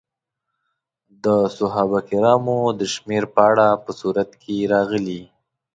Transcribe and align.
د 1.23 1.25
صحابه 1.57 1.99
کرامو 2.09 2.57
د 2.79 2.81
شمېر 2.93 3.23
په 3.33 3.41
اړه 3.49 3.67
په 3.83 3.91
سورت 3.99 4.29
کې 4.41 4.55
راغلي. 4.73 5.21